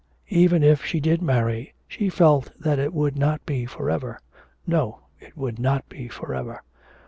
[0.31, 4.19] Even if she did marry, she felt that it would not be for ever.
[4.65, 6.63] No; it would not be for ever.